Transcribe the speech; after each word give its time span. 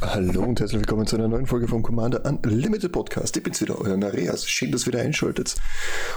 Hallo 0.00 0.42
und 0.42 0.60
herzlich 0.60 0.78
willkommen 0.78 1.08
zu 1.08 1.16
einer 1.16 1.26
neuen 1.26 1.46
Folge 1.46 1.66
vom 1.66 1.82
Commander 1.82 2.24
Unlimited 2.24 2.92
Podcast. 2.92 3.36
Ich 3.36 3.42
bin's 3.42 3.60
wieder, 3.60 3.80
euer 3.80 3.96
Nareas. 3.96 4.48
Schön, 4.48 4.70
dass 4.70 4.82
ihr 4.82 4.92
wieder 4.92 5.00
einschaltet. 5.00 5.56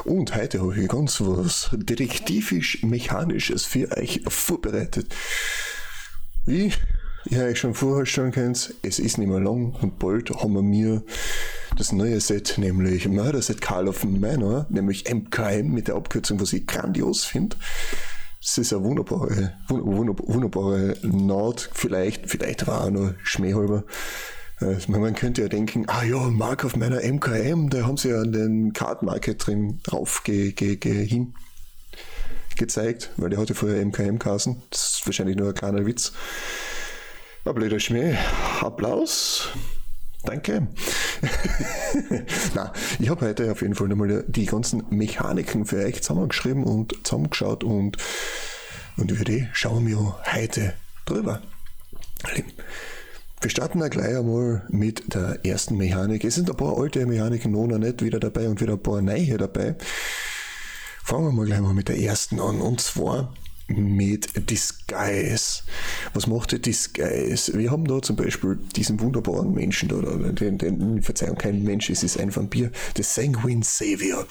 Und 0.03 0.35
heute 0.35 0.61
habe 0.61 0.79
ich 0.79 0.87
ganz 0.87 1.19
was 1.19 1.71
detektivisch-mechanisches 1.73 3.65
für 3.65 3.91
euch 3.97 4.21
vorbereitet. 4.27 5.07
Wie 6.45 6.71
ihr 7.25 7.43
euch 7.43 7.57
schon 7.57 7.73
vorher 7.73 8.05
könnt, 8.29 8.75
es 8.83 8.99
ist 8.99 9.17
nicht 9.17 9.27
mehr 9.27 9.39
lang 9.39 9.73
und 9.81 9.97
bald 9.97 10.29
haben 10.29 10.53
wir 10.53 10.61
mir 10.61 11.01
das 11.75 11.91
neue 11.91 12.21
Set, 12.21 12.59
nämlich 12.59 13.07
Murder 13.07 13.41
Set 13.41 13.61
Call 13.61 13.87
of 13.87 14.03
Manor, 14.03 14.67
nämlich 14.69 15.11
MKM 15.11 15.73
mit 15.73 15.87
der 15.87 15.95
Abkürzung, 15.95 16.39
was 16.39 16.53
ich 16.53 16.67
grandios 16.67 17.23
finde. 17.23 17.57
Es 18.43 18.57
ist 18.57 18.73
eine 18.73 18.83
wunderbare, 18.83 19.53
wunderbare 19.67 20.97
Naht, 21.03 21.69
vielleicht, 21.73 22.27
vielleicht 22.27 22.65
war 22.65 22.85
auch 22.85 22.89
noch 22.89 23.13
schmähhalber. 23.23 23.83
Äh, 24.59 24.77
man 24.87 25.13
könnte 25.13 25.43
ja 25.43 25.47
denken, 25.47 25.85
ah 25.87 26.03
ja, 26.03 26.17
Mark 26.17 26.65
auf 26.65 26.75
meiner 26.75 27.01
MKM, 27.03 27.69
da 27.69 27.85
haben 27.85 27.97
sie 27.97 28.09
ja 28.09 28.23
den 28.23 28.73
Card 28.73 29.03
Market 29.03 29.45
drin 29.45 29.79
drauf 29.83 30.23
ge, 30.23 30.53
ge, 30.53 30.75
ge, 30.77 31.05
hin 31.05 31.35
gezeigt, 32.57 33.11
weil 33.17 33.29
der 33.29 33.39
hatte 33.39 33.53
vorher 33.53 33.85
MKM 33.85 34.17
kassen. 34.17 34.63
Das 34.71 34.95
ist 34.95 35.05
wahrscheinlich 35.05 35.37
nur 35.37 35.49
ein 35.49 35.55
kleiner 35.55 35.85
Witz. 35.85 36.11
Ein 37.45 37.55
blöder 37.55 37.79
Schmäh. 37.79 38.17
Applaus. 38.59 39.49
Danke. 40.23 40.67
Na, 42.55 42.71
ich 42.99 43.09
habe 43.09 43.25
heute 43.25 43.51
auf 43.51 43.61
jeden 43.61 43.75
Fall 43.75 43.87
nochmal 43.87 44.23
die 44.27 44.45
ganzen 44.45 44.83
Mechaniken 44.89 45.65
für 45.65 45.83
euch 45.83 46.01
zusammengeschrieben 46.01 46.63
und 46.63 46.95
zusammengeschaut 47.03 47.63
und, 47.63 47.97
und 48.97 49.11
über 49.11 49.23
die 49.23 49.47
schauen 49.53 49.87
wir 49.87 50.15
heute 50.31 50.73
drüber. 51.05 51.41
Wir 53.41 53.49
starten 53.49 53.79
gleich 53.89 54.15
einmal 54.15 54.63
mit 54.69 55.15
der 55.15 55.43
ersten 55.43 55.75
Mechanik. 55.75 56.23
Es 56.23 56.35
sind 56.35 56.49
ein 56.49 56.57
paar 56.57 56.77
alte 56.77 57.05
Mechaniken 57.07 57.51
noch 57.51 57.65
nicht 57.65 58.03
wieder 58.03 58.19
dabei 58.19 58.47
und 58.47 58.61
wieder 58.61 58.73
ein 58.73 58.83
paar 58.83 59.01
neue 59.01 59.37
dabei. 59.37 59.75
Fangen 61.03 61.25
wir 61.25 61.31
mal 61.31 61.45
gleich 61.47 61.61
mal 61.61 61.73
mit 61.73 61.89
der 61.89 61.97
ersten 61.97 62.39
an. 62.39 62.61
Und 62.61 62.81
zwar 62.81 63.33
mit 63.77 64.49
Disguise. 64.49 65.63
Was 66.13 66.27
macht 66.27 66.51
der 66.51 66.59
Disguise? 66.59 67.57
Wir 67.57 67.71
haben 67.71 67.85
da 67.85 68.01
zum 68.01 68.15
Beispiel 68.15 68.57
diesen 68.75 68.99
wunderbaren 68.99 69.53
Menschen 69.53 69.89
da, 69.89 69.97
den, 70.31 70.57
den, 70.57 71.01
Verzeihung, 71.01 71.37
kein 71.37 71.63
Mensch, 71.63 71.89
es 71.89 72.03
ist 72.03 72.19
ein 72.19 72.35
Vampir, 72.35 72.71
der 72.97 73.03
Sanguine 73.03 73.63
Savior. 73.63 74.25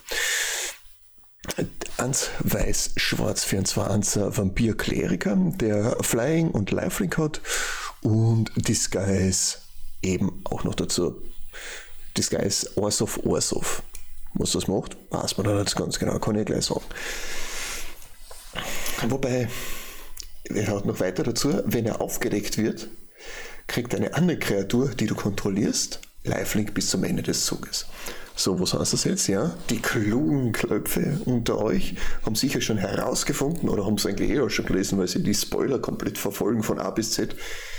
Eins 1.97 2.31
weiß 2.41 2.93
schwarz 2.97 3.45
für 3.45 3.59
ein 3.59 3.65
zwar 3.65 3.91
ein 3.91 4.03
Vampir-Kleriker, 4.03 5.37
der 5.57 5.97
Flying 6.01 6.51
und 6.51 6.71
Lifelink 6.71 7.19
hat 7.19 7.41
und 8.03 8.51
Disguise 8.57 9.59
eben 10.03 10.43
auch 10.45 10.65
noch 10.65 10.75
dazu. 10.75 11.23
Disguise 12.17 12.71
Orsov 12.77 13.21
Orsov. 13.25 13.83
Was 14.35 14.53
das 14.53 14.69
macht, 14.69 14.97
weiß 15.11 15.37
man 15.39 15.47
da 15.47 15.55
nicht 15.61 15.77
ganz 15.77 15.99
genau, 15.99 16.19
kann 16.19 16.37
ich 16.37 16.47
gleich 16.47 16.67
sagen. 16.67 16.85
Wobei, 19.09 19.49
er 20.45 20.67
hat 20.67 20.85
noch 20.85 21.01
weiter 21.01 21.23
dazu, 21.23 21.63
wenn 21.65 21.87
er 21.87 22.01
aufgedeckt 22.01 22.59
wird, 22.59 22.89
kriegt 23.67 23.95
eine 23.95 24.15
andere 24.15 24.39
Kreatur, 24.39 24.91
die 24.91 25.07
du 25.07 25.15
kontrollierst, 25.15 26.01
Lifelink 26.25 26.75
bis 26.75 26.91
zum 26.91 27.05
Ende 27.05 27.23
des 27.23 27.47
Zuges. 27.47 27.87
So, 28.37 28.59
was 28.59 28.73
heißt 28.73 28.93
das 28.93 29.05
jetzt? 29.05 29.27
Ja, 29.27 29.55
die 29.69 29.81
klugen 29.81 30.53
Klöpfe 30.53 31.21
unter 31.27 31.59
euch 31.59 31.95
haben 32.25 32.35
sicher 32.35 32.61
schon 32.61 32.79
herausgefunden 32.79 33.69
oder 33.69 33.85
haben 33.85 33.95
es 33.95 34.07
eigentlich 34.07 34.31
eh 34.31 34.41
auch 34.41 34.49
schon 34.49 34.67
gelesen, 34.67 34.99
weil 34.99 35.09
sie 35.09 35.23
die 35.23 35.35
Spoiler 35.35 35.79
komplett 35.79 36.17
verfolgen 36.17 36.63
von 36.63 36.79
A 36.79 36.91
bis 36.91 37.13
Z, 37.13 37.37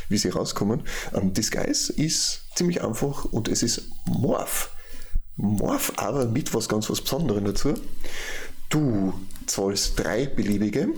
wie 0.09 0.17
sie 0.17 0.29
rauskommen. 0.29 0.83
Um, 1.13 1.33
Disguise 1.33 1.91
ist 1.93 2.43
ziemlich 2.55 2.83
einfach 2.83 3.25
und 3.25 3.47
es 3.47 3.63
ist 3.63 3.89
Morph. 4.05 4.69
Morph 5.35 5.93
aber 5.95 6.25
mit 6.25 6.53
was 6.53 6.69
ganz 6.69 6.89
was 6.89 7.01
Besonderem 7.01 7.45
dazu. 7.45 7.73
Du 8.69 9.13
zahlst 9.47 9.99
drei 9.99 10.27
beliebige 10.27 10.89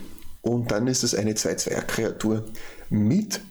und 0.44 0.72
dann 0.72 0.88
ist 0.88 1.04
es 1.04 1.16
eine 1.16 1.34
2-2er-Kreatur 1.34 2.46
mit 2.90 3.42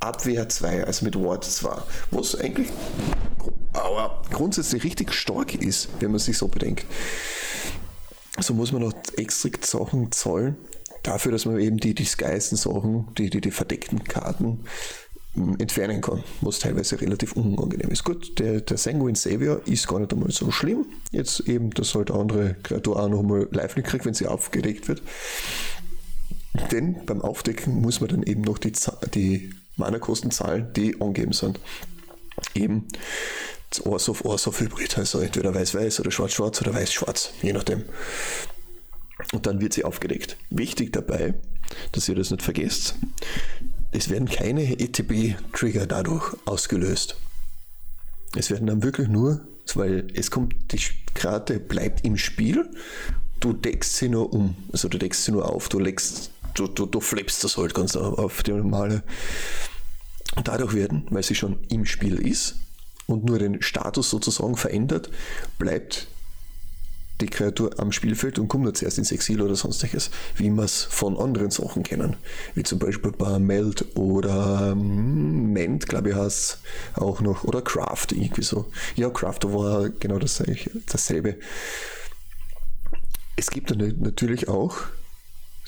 Abwehr 0.00 0.48
2, 0.48 0.84
also 0.84 1.04
mit 1.04 1.14
Ward 1.14 1.44
2, 1.44 1.70
was 2.10 2.34
eigentlich 2.34 2.68
aber 3.72 4.22
grundsätzlich 4.32 4.82
richtig 4.82 5.12
stark 5.12 5.54
ist, 5.54 5.88
wenn 6.00 6.10
man 6.10 6.18
sich 6.18 6.38
so 6.38 6.48
bedenkt. 6.48 6.86
So 8.40 8.54
muss 8.54 8.72
man 8.72 8.82
noch 8.82 8.94
extra 9.16 9.50
Sachen 9.60 10.10
zahlen, 10.10 10.56
dafür, 11.02 11.32
dass 11.32 11.44
man 11.44 11.58
eben 11.60 11.76
die 11.76 11.94
disguisen 11.94 12.56
Sachen, 12.56 13.08
die, 13.18 13.30
die, 13.30 13.40
die 13.40 13.50
verdeckten 13.50 14.04
Karten 14.04 14.64
entfernen 15.58 16.00
kann, 16.00 16.24
was 16.40 16.58
teilweise 16.58 17.00
relativ 17.00 17.32
unangenehm 17.32 17.90
ist. 17.90 18.04
Gut, 18.04 18.38
der, 18.38 18.60
der 18.60 18.76
Sanguine 18.76 19.16
Savior 19.16 19.60
ist 19.66 19.86
gar 19.86 20.00
nicht 20.00 20.12
einmal 20.12 20.30
so 20.30 20.50
schlimm. 20.50 20.86
Jetzt 21.12 21.40
eben, 21.40 21.70
dass 21.70 21.94
halt 21.94 22.10
andere 22.10 22.56
Kreatur 22.62 23.00
auch 23.00 23.08
nochmal 23.08 23.48
live 23.50 23.76
nicht 23.76 23.86
kriegt, 23.86 24.06
wenn 24.06 24.14
sie 24.14 24.26
aufgedeckt 24.26 24.88
wird. 24.88 25.02
Denn 26.70 27.04
beim 27.06 27.22
Aufdecken 27.22 27.80
muss 27.80 28.00
man 28.00 28.10
dann 28.10 28.22
eben 28.22 28.42
noch 28.42 28.58
die, 28.58 28.72
die 29.14 29.54
Mana-Kosten 29.76 30.30
zahlen, 30.30 30.72
die 30.74 31.00
angegeben 31.00 31.32
sind. 31.32 31.60
Eben 32.54 32.88
Orsof, 33.84 34.24
Orsof 34.24 34.60
Hybrid, 34.60 34.98
also 34.98 35.20
entweder 35.20 35.54
weiß-weiß 35.54 36.00
oder 36.00 36.10
schwarz-schwarz 36.10 36.60
oder 36.62 36.74
weiß-schwarz, 36.74 37.32
je 37.42 37.52
nachdem. 37.52 37.84
Und 39.32 39.46
dann 39.46 39.60
wird 39.60 39.74
sie 39.74 39.84
aufgedeckt. 39.84 40.36
Wichtig 40.50 40.92
dabei, 40.92 41.34
dass 41.92 42.08
ihr 42.08 42.14
das 42.14 42.30
nicht 42.30 42.42
vergesst, 42.42 42.94
es 43.90 44.10
werden 44.10 44.28
keine 44.28 44.78
ETB-Trigger 44.78 45.86
dadurch 45.86 46.36
ausgelöst. 46.44 47.16
Es 48.36 48.50
werden 48.50 48.66
dann 48.66 48.82
wirklich 48.82 49.08
nur, 49.08 49.46
weil 49.74 50.08
es 50.14 50.30
kommt, 50.30 50.54
die 50.72 50.80
Karte 51.14 51.58
bleibt 51.58 52.04
im 52.04 52.16
Spiel, 52.16 52.68
du 53.40 53.52
deckst 53.52 53.96
sie 53.96 54.08
nur 54.08 54.32
um, 54.32 54.56
also 54.72 54.88
du 54.88 54.98
deckst 54.98 55.24
sie 55.24 55.32
nur 55.32 55.50
auf, 55.50 55.68
du 55.68 55.78
legst, 55.78 56.30
du, 56.58 56.66
du, 56.66 56.86
du 56.86 57.00
flippst 57.00 57.44
das 57.44 57.56
halt 57.56 57.74
ganz 57.74 57.96
auf 57.96 58.42
die 58.42 58.52
normale. 58.52 59.02
Dadurch 60.44 60.74
werden, 60.74 61.06
weil 61.10 61.22
sie 61.22 61.34
schon 61.34 61.58
im 61.68 61.84
Spiel 61.84 62.18
ist 62.18 62.56
und 63.06 63.24
nur 63.24 63.38
den 63.38 63.62
Status 63.62 64.10
sozusagen 64.10 64.56
verändert, 64.56 65.10
bleibt 65.58 66.08
die 67.20 67.26
Kreatur 67.26 67.70
am 67.78 67.90
Spielfeld 67.90 68.38
und 68.38 68.46
kommt 68.46 68.64
nicht 68.64 68.76
zuerst 68.76 68.98
ins 68.98 69.10
Exil 69.10 69.42
oder 69.42 69.56
sonstiges, 69.56 70.10
wie 70.36 70.50
wir 70.50 70.62
es 70.62 70.84
von 70.84 71.18
anderen 71.18 71.50
Sachen 71.50 71.82
kennen. 71.82 72.16
Wie 72.54 72.62
zum 72.62 72.78
Beispiel 72.78 73.10
bei 73.10 73.40
Meld 73.40 73.96
oder 73.96 74.70
ähm, 74.72 75.52
Ment, 75.52 75.88
glaube 75.88 76.10
ich, 76.10 76.14
heißt 76.14 76.60
auch 76.94 77.20
noch, 77.20 77.42
oder 77.42 77.62
Craft, 77.62 78.08
irgendwie 78.12 78.42
so. 78.42 78.70
Ja, 78.94 79.10
Craft 79.10 79.40
war 79.44 79.88
genau 79.88 80.18
das, 80.18 80.40
dasselbe. 80.86 81.36
Es 83.34 83.50
gibt 83.50 83.74
natürlich 83.74 84.48
auch 84.48 84.76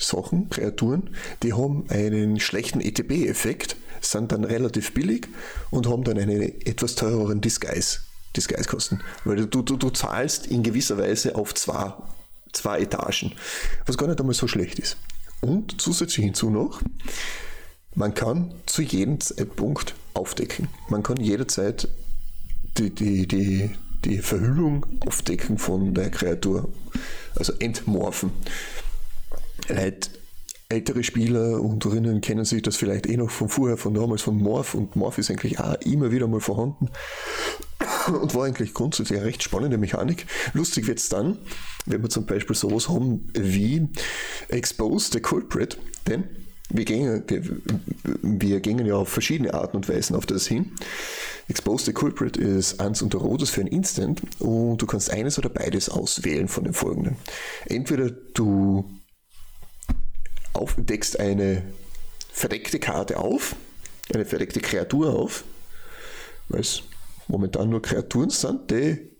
Sachen, 0.01 0.49
Kreaturen, 0.49 1.11
die 1.43 1.53
haben 1.53 1.85
einen 1.89 2.39
schlechten 2.39 2.81
ETB-Effekt, 2.81 3.75
sind 4.01 4.31
dann 4.31 4.43
relativ 4.43 4.93
billig 4.93 5.27
und 5.69 5.87
haben 5.87 6.03
dann 6.03 6.17
einen 6.17 6.41
etwas 6.41 6.95
teureren 6.95 7.41
Disguise 7.41 7.99
Disguise-Kosten. 8.35 9.01
Weil 9.25 9.45
du, 9.45 9.61
du, 9.61 9.77
du 9.77 9.89
zahlst 9.89 10.47
in 10.47 10.63
gewisser 10.63 10.97
Weise 10.97 11.35
auf 11.35 11.53
zwei, 11.53 11.93
zwei 12.53 12.79
Etagen, 12.79 13.33
was 13.85 13.97
gar 13.97 14.07
nicht 14.07 14.19
einmal 14.19 14.33
so 14.33 14.47
schlecht 14.47 14.79
ist. 14.79 14.97
Und 15.41 15.81
zusätzlich 15.81 16.25
hinzu 16.25 16.49
noch, 16.49 16.81
man 17.95 18.13
kann 18.13 18.53
zu 18.67 18.81
jedem 18.81 19.19
Zeitpunkt 19.19 19.95
aufdecken. 20.13 20.69
Man 20.89 21.03
kann 21.03 21.17
jederzeit 21.17 21.89
die, 22.77 22.89
die, 22.89 23.27
die, 23.27 23.71
die 24.05 24.19
Verhüllung 24.19 24.85
aufdecken 25.01 25.57
von 25.57 25.93
der 25.93 26.09
Kreatur, 26.09 26.69
also 27.35 27.53
entmorphen. 27.59 28.31
Leute, 29.69 30.09
ältere 30.71 31.03
Spieler 31.03 31.61
und 31.61 31.83
drinnen 31.83 32.21
kennen 32.21 32.45
sich 32.45 32.61
das 32.61 32.77
vielleicht 32.77 33.05
eh 33.07 33.17
noch 33.17 33.29
von 33.29 33.49
vorher, 33.49 33.77
von 33.77 33.93
damals, 33.93 34.21
von 34.21 34.37
Morph 34.37 34.73
und 34.73 34.95
Morph 34.95 35.17
ist 35.17 35.29
eigentlich 35.29 35.59
auch 35.59 35.75
immer 35.81 36.11
wieder 36.11 36.27
mal 36.27 36.39
vorhanden 36.39 36.89
und 38.21 38.33
war 38.33 38.45
eigentlich 38.45 38.73
grundsätzlich 38.73 39.19
eine 39.19 39.27
recht 39.27 39.43
spannende 39.43 39.77
Mechanik. 39.77 40.25
Lustig 40.53 40.87
wird 40.87 40.99
es 40.99 41.09
dann, 41.09 41.37
wenn 41.85 42.01
wir 42.01 42.09
zum 42.09 42.25
Beispiel 42.25 42.55
sowas 42.55 42.89
haben 42.89 43.27
wie 43.33 43.87
Expose 44.47 45.11
the 45.11 45.19
Culprit, 45.19 45.77
denn 46.07 46.23
wir 46.69 46.85
gehen, 46.85 47.23
wir 48.21 48.59
gehen 48.61 48.85
ja 48.85 48.95
auf 48.95 49.09
verschiedene 49.09 49.53
Arten 49.53 49.75
und 49.75 49.89
Weisen 49.89 50.15
auf 50.15 50.25
das 50.25 50.47
hin. 50.47 50.71
Expose 51.49 51.85
the 51.85 51.91
Culprit 51.91 52.37
ist 52.37 52.79
eins 52.79 53.01
unter 53.01 53.17
Rotes 53.17 53.49
für 53.49 53.59
ein 53.59 53.67
Instant 53.67 54.21
und 54.39 54.77
du 54.77 54.85
kannst 54.85 55.11
eines 55.11 55.37
oder 55.37 55.49
beides 55.49 55.89
auswählen 55.89 56.47
von 56.47 56.63
den 56.63 56.73
folgenden. 56.73 57.17
Entweder 57.65 58.09
du 58.09 58.85
deckst 60.77 61.19
eine 61.19 61.63
verdeckte 62.31 62.79
Karte 62.79 63.17
auf, 63.17 63.55
eine 64.13 64.25
verdeckte 64.25 64.59
Kreatur 64.59 65.13
auf, 65.13 65.43
weil 66.49 66.61
es 66.61 66.83
momentan 67.27 67.69
nur 67.69 67.81
Kreaturen 67.81 68.29
sind, 68.29 68.71
die 68.71 69.11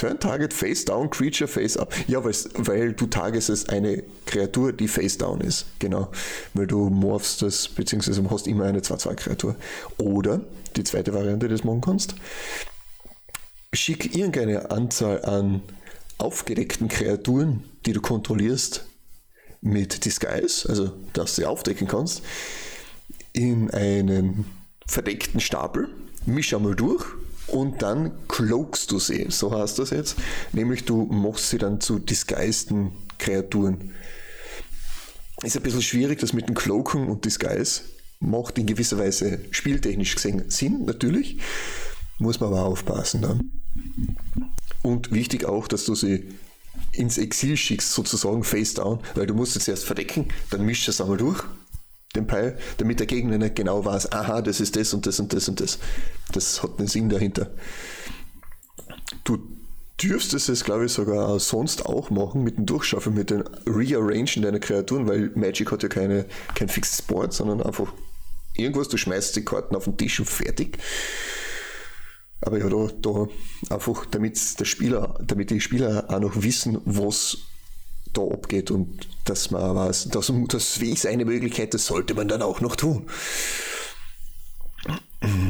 Turn 0.00 0.18
Target 0.18 0.54
Face 0.54 0.86
Down, 0.86 1.10
Creature 1.10 1.46
Face 1.46 1.76
Up. 1.76 1.92
Ja, 2.06 2.24
weil 2.24 2.94
du 2.94 3.06
targetest 3.06 3.68
eine 3.68 4.02
Kreatur, 4.24 4.72
die 4.72 4.88
Face 4.88 5.18
Down 5.18 5.42
ist. 5.42 5.66
Genau. 5.78 6.10
Weil 6.54 6.66
du 6.66 6.88
morphst 6.88 7.42
das, 7.42 7.68
beziehungsweise 7.68 8.24
hast 8.30 8.46
immer 8.46 8.64
eine 8.64 8.80
2-2-Kreatur. 8.80 9.56
Oder 9.98 10.40
die 10.74 10.84
zweite 10.84 11.12
Variante, 11.12 11.48
die 11.48 11.54
du 11.54 11.66
machen 11.66 11.82
kannst, 11.82 12.14
schick 13.74 14.16
irgendeine 14.16 14.70
Anzahl 14.70 15.22
an 15.24 15.60
aufgedeckten 16.16 16.88
Kreaturen, 16.88 17.64
die 17.84 17.92
du 17.92 18.00
kontrollierst, 18.00 18.86
mit 19.60 20.04
Disguise, 20.04 20.68
also 20.68 20.92
dass 21.12 21.34
du 21.34 21.42
sie 21.42 21.46
aufdecken 21.46 21.86
kannst, 21.86 22.22
in 23.32 23.70
einen 23.70 24.46
verdeckten 24.86 25.40
Stapel, 25.40 25.88
misch 26.26 26.54
einmal 26.54 26.74
durch 26.74 27.04
und 27.46 27.82
dann 27.82 28.12
cloakst 28.28 28.90
du 28.90 28.98
sie, 28.98 29.26
so 29.28 29.56
heißt 29.56 29.78
das 29.78 29.90
jetzt. 29.90 30.16
Nämlich 30.52 30.84
du 30.84 31.04
machst 31.06 31.50
sie 31.50 31.58
dann 31.58 31.80
zu 31.80 31.98
disguisten 31.98 32.92
Kreaturen. 33.18 33.92
Ist 35.42 35.56
ein 35.56 35.62
bisschen 35.62 35.82
schwierig, 35.82 36.20
das 36.20 36.32
mit 36.32 36.48
dem 36.48 36.54
Cloaken 36.54 37.08
und 37.08 37.24
Disguise 37.24 37.82
macht 38.20 38.58
in 38.58 38.66
gewisser 38.66 38.98
Weise 38.98 39.40
spieltechnisch 39.50 40.14
gesehen 40.14 40.50
Sinn, 40.50 40.84
natürlich. 40.84 41.38
Muss 42.18 42.38
man 42.38 42.50
aber 42.50 42.64
aufpassen 42.64 43.22
dann. 43.22 43.50
Und 44.82 45.12
wichtig 45.12 45.46
auch, 45.46 45.68
dass 45.68 45.86
du 45.86 45.94
sie 45.94 46.28
ins 46.92 47.18
Exil 47.18 47.56
schickst, 47.56 47.92
sozusagen 47.92 48.44
face 48.44 48.74
down, 48.74 49.00
weil 49.14 49.26
du 49.26 49.34
musst 49.34 49.56
es 49.56 49.68
erst 49.68 49.84
verdecken, 49.84 50.28
dann 50.50 50.64
mischst 50.64 50.86
du 50.86 50.90
es 50.90 51.00
einmal 51.00 51.16
durch, 51.16 51.44
den 52.14 52.26
Pfeil, 52.26 52.58
damit 52.78 52.98
der 52.98 53.06
Gegner 53.06 53.38
nicht 53.38 53.56
genau 53.56 53.84
weiß, 53.84 54.12
aha, 54.12 54.42
das 54.42 54.60
ist 54.60 54.76
das 54.76 54.92
und 54.92 55.06
das 55.06 55.20
und 55.20 55.32
das 55.32 55.48
und 55.48 55.60
das. 55.60 55.78
Das 56.32 56.62
hat 56.62 56.78
einen 56.78 56.88
Sinn 56.88 57.08
dahinter. 57.08 57.50
Du 59.24 59.38
dürftest 60.02 60.48
es, 60.48 60.64
glaube 60.64 60.86
ich, 60.86 60.92
sogar 60.92 61.38
sonst 61.38 61.86
auch 61.86 62.10
machen 62.10 62.42
mit 62.42 62.56
dem 62.56 62.66
Durchschaufeln, 62.66 63.14
mit 63.14 63.30
dem 63.30 63.44
Rearrangen 63.66 64.42
deiner 64.42 64.58
Kreaturen, 64.58 65.06
weil 65.06 65.30
Magic 65.34 65.70
hat 65.70 65.82
ja 65.82 65.88
keine, 65.88 66.26
kein 66.54 66.68
fixes 66.68 67.02
Board, 67.02 67.32
sondern 67.32 67.62
einfach 67.62 67.92
irgendwas, 68.56 68.88
du 68.88 68.96
schmeißt 68.96 69.36
die 69.36 69.44
Karten 69.44 69.76
auf 69.76 69.84
den 69.84 69.96
Tisch 69.96 70.18
und 70.18 70.28
fertig. 70.28 70.78
Aber 72.42 72.58
ja, 72.58 72.68
da, 72.68 72.88
da 73.00 73.28
einfach, 73.74 74.06
damit 74.06 74.58
der 74.58 74.64
Spieler, 74.64 75.18
damit 75.20 75.50
die 75.50 75.60
Spieler 75.60 76.06
auch 76.08 76.20
noch 76.20 76.42
wissen, 76.42 76.78
was 76.84 77.38
da 78.12 78.22
abgeht 78.22 78.70
und 78.70 79.08
dass 79.24 79.50
man 79.50 79.74
weiß, 79.74 80.08
das, 80.08 80.32
das 80.48 80.78
ist 80.78 81.06
eine 81.06 81.24
Möglichkeit, 81.24 81.74
das 81.74 81.86
sollte 81.86 82.14
man 82.14 82.28
dann 82.28 82.42
auch 82.42 82.60
noch 82.60 82.76
tun. 82.76 83.06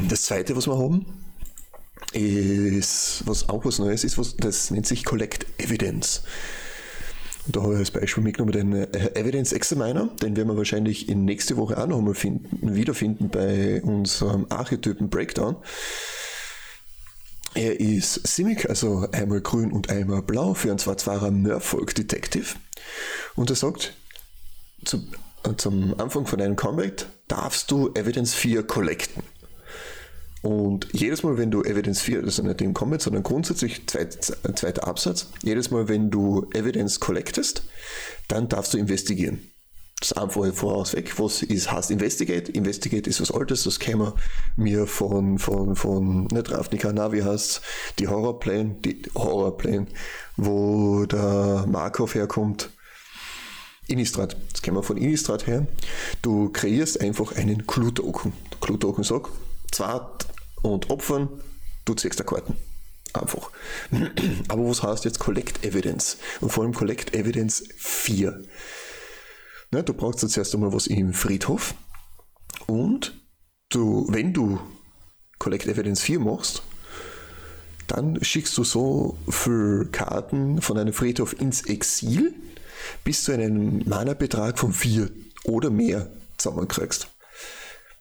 Das 0.08 0.22
zweite, 0.22 0.56
was 0.56 0.66
wir 0.66 0.76
haben, 0.76 1.06
ist, 2.12 3.22
was 3.24 3.48
auch 3.48 3.64
was 3.64 3.78
Neues 3.78 4.04
ist, 4.04 4.18
was, 4.18 4.36
das 4.36 4.70
nennt 4.70 4.86
sich 4.86 5.04
Collect 5.04 5.46
Evidence. 5.58 6.22
Und 7.46 7.56
da 7.56 7.62
habe 7.62 7.74
ich 7.74 7.78
als 7.78 7.90
Beispiel 7.90 8.22
mitgenommen 8.22 8.52
den 8.52 8.72
äh, 8.72 9.14
Evidence 9.14 9.52
Examiner, 9.52 10.08
den 10.20 10.36
werden 10.36 10.48
wir 10.48 10.56
wahrscheinlich 10.56 11.08
in 11.08 11.24
nächste 11.24 11.56
Woche 11.56 11.78
auch 11.78 11.86
noch 11.86 11.98
einmal 11.98 12.14
finden, 12.14 12.74
wiederfinden 12.74 13.30
bei 13.30 13.80
unserem 13.82 14.46
Archetypen 14.50 15.08
Breakdown. 15.08 15.56
Er 17.54 17.80
ist 17.80 18.26
Simic, 18.26 18.68
also 18.68 19.08
einmal 19.12 19.40
grün 19.40 19.72
und 19.72 19.90
einmal 19.90 20.22
blau 20.22 20.54
für 20.54 20.70
einen 20.70 20.78
Schwarzwahrer 20.78 21.30
Merfolk 21.30 21.94
Detective. 21.94 22.54
Und 23.34 23.50
er 23.50 23.56
sagt, 23.56 23.94
zu, 24.84 25.02
zum 25.56 25.98
Anfang 25.98 26.26
von 26.26 26.40
einem 26.40 26.56
Combat 26.56 27.08
darfst 27.26 27.70
du 27.70 27.92
Evidence 27.94 28.34
4 28.34 28.62
collecten. 28.62 29.22
Und 30.42 30.88
jedes 30.92 31.22
Mal, 31.22 31.36
wenn 31.36 31.50
du 31.50 31.62
Evidence 31.62 32.00
4, 32.00 32.22
das 32.22 32.38
ist 32.38 32.44
nicht 32.44 32.62
im 32.62 32.72
Combat, 32.72 33.02
sondern 33.02 33.22
grundsätzlich 33.22 33.86
zweit, 33.88 34.14
zweiter 34.54 34.86
Absatz, 34.86 35.26
jedes 35.42 35.70
Mal, 35.70 35.88
wenn 35.88 36.10
du 36.10 36.48
Evidence 36.54 37.00
collectest, 37.00 37.64
dann 38.28 38.48
darfst 38.48 38.72
du 38.72 38.78
investigieren 38.78 39.50
das 40.00 40.14
einfache 40.14 40.52
voraus 40.52 40.94
weg. 40.94 41.18
Was 41.18 41.42
ist, 41.42 41.70
heißt 41.70 41.90
Investigate? 41.90 42.50
Investigate 42.52 43.08
ist 43.08 43.20
was 43.20 43.30
Altes, 43.30 43.64
das 43.64 43.78
kennen 43.78 44.12
wir 44.56 44.86
von, 44.86 45.38
von, 45.38 45.76
von, 45.76 46.24
nicht 46.24 46.50
Ravnica, 46.50 46.92
na, 46.92 47.12
wie 47.12 47.22
heißt 47.22 47.60
die 47.98 48.08
Horrorplane, 48.08 48.76
die 48.84 49.02
Horrorplane, 49.14 49.86
wo 50.36 51.04
der 51.04 51.66
Markov 51.68 52.14
herkommt. 52.14 52.70
Innistrad, 53.86 54.36
das 54.52 54.62
kennen 54.62 54.76
wir 54.76 54.82
von 54.82 54.96
Innistrad 54.96 55.46
her. 55.46 55.66
Du 56.22 56.50
kreierst 56.50 57.00
einfach 57.00 57.32
einen 57.36 57.66
Clue-Token. 57.66 58.32
Clue-Token 58.60 59.04
sagt, 59.04 59.30
zwar 59.70 60.16
und 60.62 60.90
opfern, 60.90 61.28
du 61.84 61.94
ziehst 61.94 62.20
da 62.20 62.24
Karten. 62.24 62.56
Einfach. 63.12 63.50
Aber 64.48 64.68
was 64.68 64.82
heißt 64.82 65.04
jetzt 65.04 65.18
Collect 65.18 65.64
Evidence? 65.64 66.18
Und 66.40 66.52
vor 66.52 66.62
allem 66.62 66.72
Collect 66.72 67.14
Evidence 67.14 67.64
4. 67.76 68.42
Ne, 69.72 69.84
du 69.84 69.94
brauchst 69.94 70.22
jetzt 70.22 70.36
erst 70.36 70.54
einmal 70.54 70.72
was 70.72 70.88
im 70.88 71.12
Friedhof 71.12 71.74
und 72.66 73.14
du, 73.68 74.04
wenn 74.08 74.32
du 74.32 74.58
Collect 75.38 75.66
Evidence 75.66 76.02
4 76.02 76.18
machst, 76.18 76.62
dann 77.86 78.22
schickst 78.22 78.56
du 78.58 78.64
so 78.64 79.16
viele 79.28 79.86
Karten 79.86 80.60
von 80.60 80.76
einem 80.76 80.92
Friedhof 80.92 81.40
ins 81.40 81.62
Exil, 81.62 82.34
bis 83.04 83.24
du 83.24 83.32
einen 83.32 83.88
Mana-Betrag 83.88 84.58
von 84.58 84.72
4 84.72 85.08
oder 85.44 85.70
mehr 85.70 86.10
zusammenkriegst. 86.36 87.08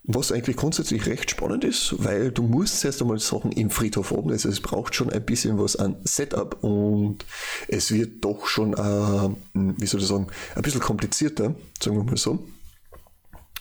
Was 0.03 0.31
eigentlich 0.31 0.55
grundsätzlich 0.55 1.05
recht 1.05 1.29
spannend 1.29 1.63
ist, 1.63 1.93
weil 1.99 2.31
du 2.31 2.41
musst 2.43 2.83
erst 2.83 3.01
einmal 3.01 3.19
Sachen 3.19 3.51
im 3.51 3.69
Friedhof 3.69 4.11
haben. 4.11 4.31
Also 4.31 4.49
es 4.49 4.61
braucht 4.61 4.95
schon 4.95 5.11
ein 5.11 5.23
bisschen 5.23 5.59
was 5.59 5.75
an 5.75 5.97
Setup 6.03 6.63
und 6.63 7.25
es 7.67 7.91
wird 7.91 8.23
doch 8.23 8.47
schon, 8.47 8.73
äh, 8.73 9.29
wie 9.53 9.85
soll 9.85 10.01
ich 10.01 10.07
sagen, 10.07 10.27
ein 10.55 10.61
bisschen 10.61 10.81
komplizierter, 10.81 11.53
sagen 11.81 11.97
wir 11.97 12.03
mal 12.03 12.17
so. 12.17 12.39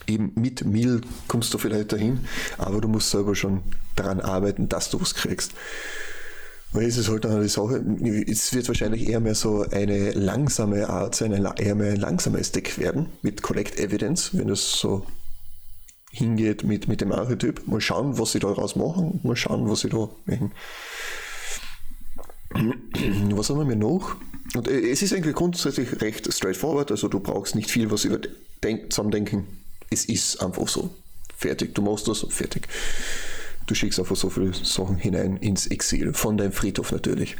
Eben 0.07 0.31
mit 0.35 0.65
Mil 0.65 1.01
kommst 1.27 1.53
du 1.53 1.57
vielleicht 1.57 1.91
dahin, 1.91 2.21
aber 2.57 2.81
du 2.81 2.87
musst 2.87 3.11
selber 3.11 3.35
schon 3.35 3.61
daran 3.95 4.19
arbeiten, 4.19 4.69
dass 4.69 4.89
du 4.89 4.99
was 4.99 5.13
kriegst. 5.13 5.51
Weil 6.71 6.85
es 6.85 6.97
ist 6.97 7.09
halt 7.09 7.25
dann 7.25 7.35
eine 7.35 7.49
Sache, 7.49 7.83
es 8.27 8.53
wird 8.53 8.67
wahrscheinlich 8.67 9.07
eher 9.07 9.19
mehr 9.19 9.35
so 9.35 9.65
eine 9.69 10.11
langsame 10.11 10.87
Art 10.89 11.15
sein, 11.15 11.31
eher 11.31 11.75
mehr 11.75 11.91
ein 11.91 11.99
langsames 11.99 12.51
Deck 12.51 12.77
werden 12.77 13.07
mit 13.23 13.41
Collect 13.41 13.79
Evidence, 13.79 14.31
wenn 14.33 14.47
du 14.47 14.53
es 14.53 14.73
so 14.73 15.05
hingeht 16.09 16.63
mit, 16.63 16.87
mit 16.87 17.01
dem 17.01 17.11
Archetyp. 17.11 17.67
Mal 17.67 17.81
schauen, 17.81 18.17
was 18.17 18.31
sie 18.31 18.39
daraus 18.39 18.75
machen. 18.75 19.19
Mal 19.23 19.35
schauen, 19.35 19.69
was 19.69 19.81
sie 19.81 19.89
da 19.89 20.09
machen. 20.25 20.51
Was 23.35 23.51
haben 23.51 23.69
wir 23.69 23.75
noch? 23.75 24.15
Und 24.55 24.67
äh, 24.67 24.89
es 24.89 25.03
ist 25.03 25.13
eigentlich 25.13 25.35
grundsätzlich 25.35 26.01
recht 26.01 26.31
straightforward. 26.33 26.89
Also 26.89 27.07
du 27.07 27.19
brauchst 27.19 27.53
nicht 27.53 27.69
viel, 27.69 27.91
was 27.91 28.05
über 28.05 28.19
denk, 28.63 28.91
zusammendenken. 28.91 29.45
Es 29.91 30.05
ist 30.05 30.41
einfach 30.41 30.67
so. 30.67 30.89
Fertig. 31.37 31.75
Du 31.75 31.83
machst 31.83 32.07
das, 32.07 32.25
fertig. 32.29 32.67
Du 33.67 33.75
schickst 33.75 33.99
einfach 33.99 34.15
so 34.15 34.31
viele 34.31 34.51
Sachen 34.53 34.97
hinein 34.97 35.37
ins 35.37 35.67
Exil. 35.67 36.13
Von 36.13 36.37
deinem 36.37 36.51
Friedhof 36.51 36.91
natürlich. 36.91 37.37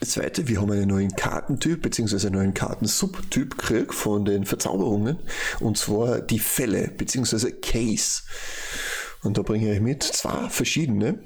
Das 0.00 0.10
zweite, 0.10 0.46
wir 0.46 0.60
haben 0.60 0.70
einen 0.70 0.88
neuen 0.88 1.16
Kartentyp 1.16 1.80
bzw. 1.80 2.26
einen 2.26 2.36
neuen 2.36 2.54
Kartensubtyp 2.54 3.56
gekriegt 3.56 3.94
von 3.94 4.26
den 4.26 4.44
Verzauberungen 4.44 5.18
und 5.60 5.78
zwar 5.78 6.20
die 6.20 6.38
Fälle 6.38 6.88
bzw. 6.88 7.52
Case. 7.52 8.22
Und 9.22 9.38
da 9.38 9.42
bringe 9.42 9.72
ich 9.72 9.80
mit 9.80 10.02
zwei 10.02 10.48
verschiedene. 10.50 11.18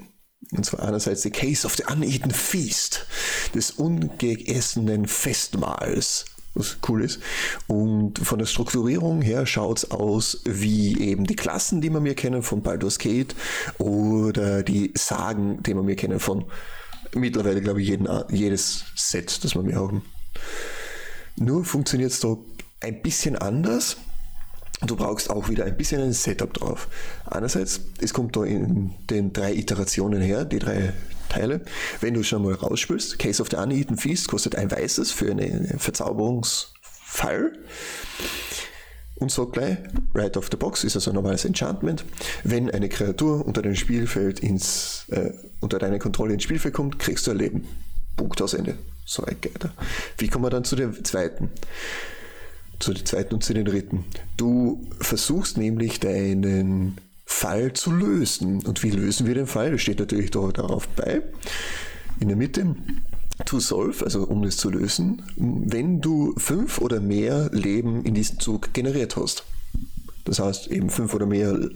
Und 0.53 0.65
zwar 0.65 0.83
einerseits 0.83 1.23
die 1.23 1.31
Case 1.31 1.67
of 1.67 1.77
the 1.77 1.85
Uneaten 1.93 2.31
Feast, 2.31 3.07
des 3.55 3.73
ungegessenen 3.73 5.07
Festmahls, 5.07 6.25
was 6.55 6.79
cool 6.89 7.05
ist. 7.05 7.21
Und 7.67 8.19
von 8.19 8.39
der 8.39 8.47
Strukturierung 8.47 9.21
her 9.21 9.47
schaut 9.47 9.79
es 9.79 9.91
aus 9.91 10.41
wie 10.45 10.99
eben 10.99 11.25
die 11.25 11.37
Klassen, 11.37 11.81
die 11.81 11.91
wir 11.91 12.01
mir 12.01 12.15
kennen 12.15 12.43
von 12.43 12.63
Baldur's 12.63 12.99
Gate 12.99 13.35
oder 13.79 14.63
die 14.63 14.93
Sagen, 14.97 15.63
die 15.63 15.75
wir 15.75 15.83
mir 15.83 15.97
kennen 15.97 16.21
von 16.21 16.47
mittlerweile, 17.15 17.61
glaube 17.61 17.83
ich, 17.83 17.89
jeden, 17.89 18.09
jedes 18.31 18.85
Set, 18.97 19.45
das 19.45 19.55
wir 19.55 19.63
mehr 19.63 19.81
haben. 19.81 20.03
Nur 21.37 21.65
funktioniert 21.65 22.13
es 22.13 22.21
da 22.21 22.37
ein 22.81 23.03
bisschen 23.03 23.37
anders. 23.37 23.97
Du 24.87 24.97
brauchst 24.97 25.29
auch 25.31 25.49
wieder 25.49 25.65
ein 25.65 25.77
bisschen 25.77 26.01
ein 26.01 26.13
Setup 26.13 26.53
drauf. 26.53 26.89
Einerseits, 27.27 27.81
es 28.01 28.15
kommt 28.15 28.37
da 28.37 28.45
in 28.45 28.95
den 29.11 29.33
drei 29.33 29.55
Iterationen 29.55 30.23
her, 30.23 30.45
die 30.45 30.59
drei 30.59 30.95
Teile. 31.29 31.63
Wenn 32.01 32.15
du 32.15 32.23
schon 32.23 32.43
mal 32.43 32.55
rausspielst, 32.55 33.19
Case 33.19 33.43
of 33.43 33.49
the 33.51 33.57
Uneaten 33.57 33.97
Feast 33.97 34.29
kostet 34.29 34.57
ein 34.57 34.71
weißes 34.71 35.13
für 35.13 35.31
einen 35.31 35.79
Verzauberungsfall 35.79 37.53
und 39.21 39.31
sagt 39.31 39.53
gleich, 39.53 39.77
right 40.15 40.37
off 40.37 40.49
the 40.51 40.57
box 40.57 40.83
ist 40.83 40.97
also 40.97 41.11
ein 41.11 41.15
normales 41.15 41.45
Enchantment. 41.45 42.05
Wenn 42.43 42.71
eine 42.71 42.89
Kreatur 42.89 43.47
unter 43.47 43.63
dein 43.63 43.77
Spielfeld 43.77 44.41
ins, 44.41 45.05
äh, 45.11 45.33
unter 45.61 45.79
deine 45.79 45.99
Kontrolle 45.99 46.35
ins 46.35 46.43
Spielfeld 46.43 46.75
kommt, 46.75 46.99
kriegst 46.99 47.27
du 47.27 47.31
ein 47.31 47.37
Leben. 47.37 47.69
Punkt 48.17 48.41
aus 48.43 48.55
Ende. 48.55 48.77
So 49.05 49.23
weit 49.23 49.43
geht 49.43 49.63
er. 49.63 49.73
Wie 50.19 50.29
kommen 50.29 50.45
wir 50.45 50.51
dann 50.51 50.65
zu 50.65 50.75
der 50.75 50.93
zweiten? 51.05 51.51
Zu 52.79 52.95
der 52.95 53.05
zweiten 53.05 53.35
und 53.35 53.45
zu 53.45 53.53
den 53.53 53.67
dritten. 53.67 54.05
Du 54.37 54.89
versuchst 55.01 55.59
nämlich 55.59 56.01
deinen 56.01 56.97
Fall 57.27 57.75
zu 57.75 57.93
lösen. 57.93 58.65
Und 58.65 58.83
wie 58.83 58.91
lösen 58.91 59.27
wir 59.27 59.35
den 59.35 59.47
Fall? 59.47 59.73
Das 59.73 59.83
steht 59.83 60.01
natürlich 60.01 60.31
da, 60.31 60.49
darauf 60.49 60.89
bei. 60.89 61.23
In 62.21 62.29
der 62.29 62.37
Mitte. 62.37 62.75
To 63.47 63.59
solve, 63.59 64.05
also 64.05 64.25
um 64.25 64.45
es 64.45 64.57
zu 64.57 64.71
lösen, 64.71 65.23
wenn 65.37 66.01
du 66.01 66.35
fünf 66.37 66.79
oder 66.79 67.01
mehr 67.01 67.51
Leben 67.53 68.05
in 68.05 68.15
diesem 68.15 68.39
Zug 68.39 68.73
generiert 68.75 69.17
hast. 69.17 69.45
Das 70.25 70.39
heißt, 70.39 70.69
eben 70.69 70.91
fünf 70.91 71.15
oder 71.15 71.27
mehr 71.27 71.71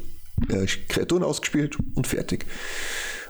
äh, 0.48 0.66
Kreaturen 0.88 1.22
ausgespielt 1.22 1.76
und 1.94 2.06
fertig. 2.06 2.46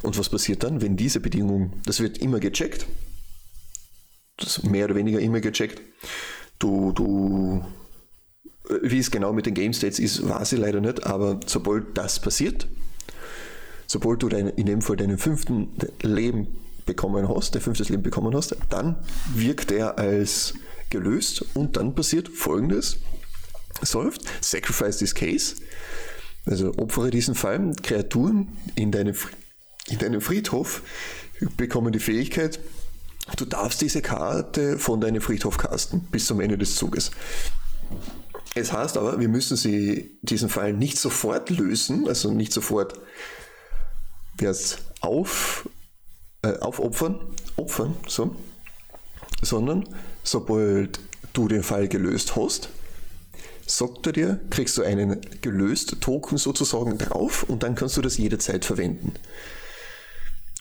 Und 0.02 0.18
was 0.18 0.28
passiert 0.28 0.62
dann, 0.64 0.82
wenn 0.82 0.96
diese 0.96 1.20
Bedingung, 1.20 1.72
das 1.86 2.00
wird 2.00 2.18
immer 2.18 2.40
gecheckt, 2.40 2.86
das 4.36 4.62
mehr 4.62 4.86
oder 4.86 4.96
weniger 4.96 5.20
immer 5.20 5.40
gecheckt, 5.40 5.80
du, 6.58 6.92
du 6.92 7.64
wie 8.82 8.98
es 8.98 9.10
genau 9.10 9.32
mit 9.32 9.46
den 9.46 9.54
Game 9.54 9.72
States 9.72 9.98
ist, 9.98 10.26
weiß 10.28 10.52
ich 10.52 10.58
leider 10.58 10.80
nicht, 10.80 11.06
aber 11.06 11.40
sobald 11.46 11.96
das 11.96 12.20
passiert, 12.20 12.66
sobald 13.86 14.22
du 14.22 14.28
dein, 14.28 14.48
in 14.48 14.66
dem 14.66 14.80
Fall 14.80 14.96
deinen 14.96 15.18
fünften 15.18 15.68
Leben 16.02 16.48
bekommen 16.86 17.28
hast, 17.28 17.54
dein 17.54 17.62
fünftes 17.62 17.88
Leben 17.88 18.02
bekommen 18.02 18.34
hast, 18.34 18.56
dann 18.70 18.96
wirkt 19.34 19.72
er 19.72 19.98
als 19.98 20.54
gelöst 20.90 21.44
und 21.54 21.76
dann 21.76 21.94
passiert 21.94 22.28
folgendes. 22.28 22.98
Solved, 23.82 24.22
sacrifice 24.40 24.98
this 24.98 25.14
case, 25.14 25.56
also 26.46 26.72
opfere 26.76 27.10
diesen 27.10 27.34
Fall, 27.34 27.72
Kreaturen 27.82 28.56
in, 28.76 28.92
deine, 28.92 29.14
in 29.88 29.98
deinem 29.98 30.20
Friedhof 30.20 30.82
bekommen 31.56 31.92
die 31.92 31.98
Fähigkeit, 31.98 32.60
du 33.36 33.44
darfst 33.44 33.80
diese 33.80 34.02
Karte 34.02 34.78
von 34.78 35.00
deinem 35.00 35.20
Friedhof 35.20 35.58
casten 35.58 36.00
bis 36.10 36.26
zum 36.26 36.40
Ende 36.40 36.58
des 36.58 36.76
Zuges. 36.76 37.10
Es 38.54 38.72
heißt 38.72 38.96
aber, 38.96 39.18
wir 39.18 39.28
müssen 39.28 39.56
sie 39.56 40.16
diesen 40.22 40.48
Fall 40.48 40.72
nicht 40.72 40.98
sofort 40.98 41.50
lösen, 41.50 42.06
also 42.06 42.30
nicht 42.30 42.52
sofort 42.52 42.94
auf, 45.00 45.68
äh, 46.44 46.58
aufopfern, 46.60 47.20
opfern, 47.56 47.96
so, 48.06 48.34
sondern 49.42 49.84
sobald 50.22 51.00
du 51.32 51.48
den 51.48 51.62
Fall 51.62 51.88
gelöst 51.88 52.36
hast, 52.36 52.68
sagt 53.66 54.06
er 54.06 54.12
dir, 54.12 54.40
kriegst 54.50 54.76
du 54.76 54.82
einen 54.82 55.20
gelöst 55.40 56.00
Token 56.00 56.38
sozusagen 56.38 56.98
drauf 56.98 57.44
und 57.44 57.62
dann 57.62 57.74
kannst 57.74 57.96
du 57.96 58.02
das 58.02 58.18
jederzeit 58.18 58.64
verwenden. 58.64 59.14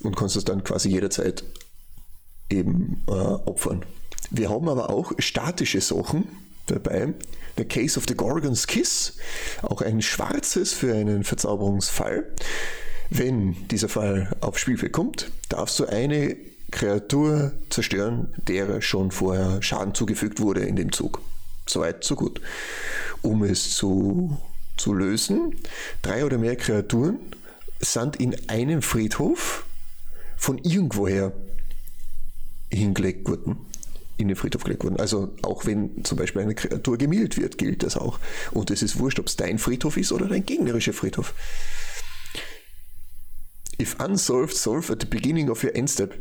Und 0.01 0.15
kannst 0.15 0.35
es 0.35 0.45
dann 0.45 0.63
quasi 0.63 0.89
jederzeit 0.89 1.43
eben 2.49 3.03
äh, 3.07 3.11
opfern. 3.11 3.85
Wir 4.31 4.49
haben 4.49 4.67
aber 4.69 4.89
auch 4.89 5.11
statische 5.19 5.81
Sachen 5.81 6.27
dabei, 6.67 7.13
The 7.57 7.65
Case 7.65 7.99
of 7.99 8.05
the 8.07 8.15
Gorgon's 8.15 8.67
Kiss, 8.67 9.17
auch 9.61 9.81
ein 9.81 10.01
schwarzes 10.01 10.73
für 10.73 10.93
einen 10.93 11.23
Verzauberungsfall. 11.23 12.25
Wenn 13.09 13.67
dieser 13.67 13.89
Fall 13.89 14.35
aufs 14.41 14.61
Spielfeld 14.61 14.91
kommt, 14.91 15.31
darfst 15.49 15.79
du 15.79 15.85
eine 15.85 16.35
Kreatur 16.71 17.51
zerstören, 17.69 18.33
der 18.47 18.81
schon 18.81 19.11
vorher 19.11 19.61
Schaden 19.61 19.93
zugefügt 19.93 20.39
wurde 20.39 20.61
in 20.61 20.75
dem 20.75 20.91
Zug. 20.91 21.21
Soweit, 21.67 22.03
so 22.03 22.15
gut. 22.15 22.41
Um 23.21 23.43
es 23.43 23.75
zu, 23.75 24.37
zu 24.77 24.93
lösen, 24.93 25.55
drei 26.01 26.25
oder 26.25 26.37
mehr 26.37 26.55
Kreaturen 26.55 27.19
sind 27.79 28.15
in 28.15 28.49
einem 28.49 28.81
Friedhof 28.81 29.65
von 30.35 30.57
irgendwoher 30.57 31.31
hingelegt 32.71 33.27
worden 33.27 33.57
in 34.17 34.27
den 34.27 34.37
Friedhof 34.37 34.63
gelegt 34.63 34.83
wurden. 34.83 34.99
Also 34.99 35.33
auch 35.41 35.65
wenn 35.65 36.03
zum 36.03 36.17
Beispiel 36.17 36.41
eine 36.41 36.55
Kreatur 36.55 36.97
gemildt 36.97 37.37
wird, 37.37 37.57
gilt 37.57 37.83
das 37.83 37.97
auch. 37.97 38.19
Und 38.51 38.71
es 38.71 38.81
ist 38.81 38.99
wurscht, 38.99 39.19
ob 39.19 39.27
es 39.27 39.35
dein 39.35 39.57
Friedhof 39.57 39.97
ist 39.97 40.11
oder 40.11 40.27
dein 40.27 40.45
gegnerischer 40.45 40.93
Friedhof. 40.93 41.33
If 43.79 43.99
unsolved, 43.99 44.55
solve 44.55 44.91
at 44.91 44.99
the 44.99 45.05
beginning 45.05 45.49
of 45.49 45.63
your 45.63 45.75
end 45.75 45.89
step. 45.89 46.13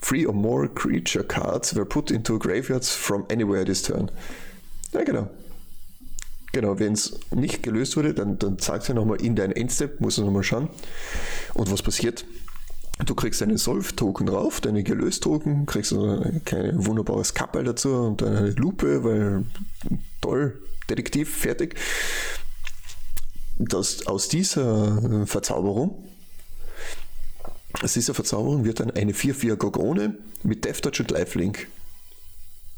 Three 0.00 0.26
or 0.26 0.34
more 0.34 0.68
creature 0.68 1.24
cards 1.24 1.74
were 1.74 1.84
put 1.84 2.10
into 2.10 2.38
graveyards 2.38 2.94
from 2.94 3.26
anywhere 3.30 3.64
this 3.64 3.82
turn. 3.82 4.10
Ja, 4.92 5.04
genau. 5.04 5.28
Genau, 6.52 6.78
wenn 6.78 6.94
es 6.94 7.18
nicht 7.30 7.62
gelöst 7.62 7.96
wurde, 7.96 8.14
dann, 8.14 8.38
dann 8.38 8.58
sagt 8.58 8.88
er 8.88 8.94
nochmal 8.94 9.20
in 9.20 9.36
dein 9.36 9.52
Endstep, 9.52 10.00
muss 10.00 10.18
er 10.18 10.24
nochmal 10.24 10.44
schauen. 10.44 10.68
Und 11.54 11.70
was 11.70 11.82
passiert? 11.82 12.24
Du 13.04 13.14
kriegst 13.14 13.42
einen 13.42 13.58
Solve-Token 13.58 14.26
drauf, 14.26 14.60
deine 14.60 14.82
Gelöst-Token, 14.82 15.66
kriegst 15.66 15.92
ein 15.92 16.86
wunderbares 16.86 17.34
Kappel 17.34 17.64
dazu 17.64 17.94
und 17.94 18.22
eine 18.22 18.50
Lupe, 18.50 19.04
weil 19.04 19.44
toll, 20.20 20.60
Detektiv, 20.88 21.36
fertig. 21.36 21.76
Das, 23.58 24.06
aus 24.06 24.28
dieser 24.28 25.26
Verzauberung, 25.26 26.04
aus 27.82 27.92
dieser 27.92 28.14
Verzauberung 28.14 28.64
wird 28.64 28.80
dann 28.80 28.90
eine 28.92 29.12
4-4 29.12 29.56
Gorgone 29.56 30.16
mit 30.42 30.64
Death 30.64 30.82
Touch 30.82 31.00
und 31.00 31.10
Lifelink 31.10 31.68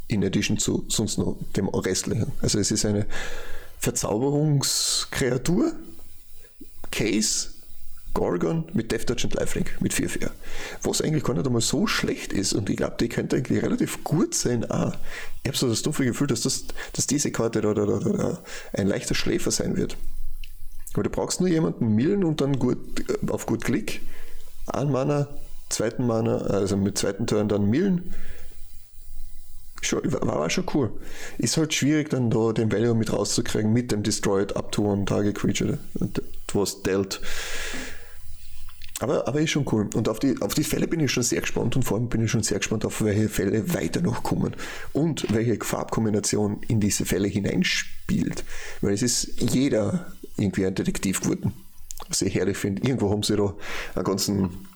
in 0.08 0.24
Addition 0.24 0.58
zu 0.58 0.84
sonst 0.88 1.18
noch 1.18 1.36
dem 1.56 1.68
restlichen. 1.68 2.32
Also 2.40 2.58
es 2.58 2.70
ist 2.70 2.84
eine 2.84 3.06
Verzauberungskreatur, 3.78 5.72
Case, 6.90 7.50
Gorgon 8.12 8.64
mit 8.72 8.90
Death 8.90 9.06
Touch 9.06 9.24
und 9.24 9.34
Lifelink 9.34 9.80
mit 9.80 9.92
4-4. 9.92 10.30
Was 10.82 11.00
eigentlich 11.00 11.22
gar 11.22 11.34
nicht 11.34 11.46
einmal 11.46 11.62
so 11.62 11.86
schlecht 11.86 12.32
ist 12.32 12.52
und 12.52 12.68
ich 12.68 12.76
glaube, 12.76 12.96
die 12.98 13.08
könnte 13.08 13.36
eigentlich 13.36 13.62
relativ 13.62 14.02
gut 14.02 14.34
sein. 14.34 14.68
Ah, 14.70 14.96
ich 15.42 15.48
habe 15.48 15.56
so 15.56 15.68
das 15.68 15.82
dumpfe 15.82 16.04
Gefühl, 16.04 16.26
dass, 16.26 16.42
das, 16.42 16.64
dass 16.92 17.06
diese 17.06 17.30
Karte 17.30 17.60
da, 17.60 17.72
da, 17.72 17.86
da, 17.86 17.98
da 17.98 18.42
ein 18.72 18.88
leichter 18.88 19.14
Schläfer 19.14 19.50
sein 19.50 19.76
wird. 19.76 19.96
Aber 20.92 21.02
du 21.02 21.10
brauchst 21.10 21.40
nur 21.40 21.48
jemanden 21.48 21.94
millen 21.94 22.24
und 22.24 22.40
dann 22.40 22.58
gut, 22.58 22.78
äh, 23.08 23.30
auf 23.30 23.46
gut 23.46 23.64
Klick. 23.64 24.00
Ein 24.66 24.90
Mana, 24.90 25.28
zweiten 25.68 26.06
Mana, 26.06 26.38
also 26.38 26.76
mit 26.76 26.98
zweiten 26.98 27.26
Turn 27.26 27.48
dann 27.48 27.68
millen. 27.68 28.14
War, 29.92 30.38
war 30.38 30.50
schon 30.50 30.66
cool. 30.74 30.92
Ist 31.38 31.56
halt 31.56 31.72
schwierig, 31.72 32.10
dann 32.10 32.30
da 32.30 32.52
den 32.52 32.70
Value 32.70 32.94
mit 32.94 33.12
rauszukriegen 33.12 33.72
mit 33.72 33.92
dem 33.92 34.02
Destroyed 34.02 34.54
up 34.54 34.72
to 34.72 34.82
one 34.82 35.04
Target 35.06 35.36
Creature. 35.36 35.78
Was 36.52 36.82
dealt. 36.82 37.20
Aber, 39.00 39.26
aber 39.26 39.40
ist 39.40 39.50
schon 39.50 39.66
cool. 39.72 39.88
Und 39.94 40.10
auf 40.10 40.18
die, 40.18 40.34
auf 40.42 40.52
die 40.52 40.64
Fälle 40.64 40.86
bin 40.86 41.00
ich 41.00 41.10
schon 41.10 41.22
sehr 41.22 41.40
gespannt 41.40 41.74
und 41.74 41.84
vor 41.84 41.96
allem 41.96 42.10
bin 42.10 42.22
ich 42.22 42.30
schon 42.30 42.42
sehr 42.42 42.58
gespannt, 42.58 42.84
auf 42.84 43.02
welche 43.02 43.30
Fälle 43.30 43.72
weiter 43.72 44.02
noch 44.02 44.22
kommen 44.22 44.54
und 44.92 45.32
welche 45.32 45.56
Farbkombination 45.64 46.60
in 46.68 46.80
diese 46.80 47.06
Fälle 47.06 47.26
hineinspielt. 47.26 48.44
Weil 48.82 48.92
es 48.92 49.02
ist 49.02 49.40
jeder 49.40 50.12
irgendwie 50.40 50.66
ein 50.66 50.74
Detektiv 50.74 51.20
geworden. 51.20 51.52
Was 52.08 52.22
ich 52.22 52.34
herrlich 52.34 52.56
finde. 52.56 52.82
Irgendwo 52.82 53.10
haben 53.10 53.22
sie 53.22 53.36
da 53.36 53.54
einen 53.94 54.04
ganzen 54.04 54.66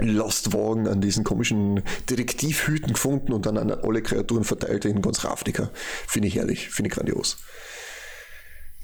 Lostwagen 0.00 0.88
an 0.88 1.00
diesen 1.00 1.24
komischen 1.24 1.82
Detektivhüten 2.08 2.92
gefunden 2.92 3.32
und 3.32 3.46
dann 3.46 3.58
an 3.58 3.70
alle 3.70 4.02
Kreaturen 4.02 4.44
verteilt 4.44 4.84
in 4.84 5.02
ganz 5.02 5.24
Ravnica. 5.24 5.70
Finde 6.06 6.28
ich 6.28 6.36
herrlich, 6.36 6.70
finde 6.70 6.88
ich 6.88 6.94
grandios. 6.94 7.38